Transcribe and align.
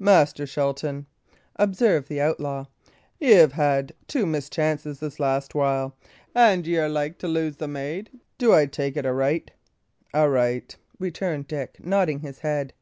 "Master 0.00 0.44
Shelton," 0.44 1.06
observed 1.54 2.08
the 2.08 2.20
outlaw, 2.20 2.64
"y' 3.20 3.32
'ave 3.40 3.52
had 3.54 3.92
two 4.08 4.26
mischances 4.26 4.98
this 4.98 5.20
last 5.20 5.54
while, 5.54 5.96
and 6.34 6.66
y' 6.66 6.74
are 6.78 6.88
like 6.88 7.16
to 7.18 7.28
lose 7.28 7.58
the 7.58 7.68
maid 7.68 8.10
do 8.38 8.52
I 8.52 8.66
take 8.66 8.96
it 8.96 9.06
aright?" 9.06 9.52
"Aright!" 10.12 10.78
returned 10.98 11.46
Dick, 11.46 11.76
nodding 11.80 12.18
his 12.22 12.40
head. 12.40 12.72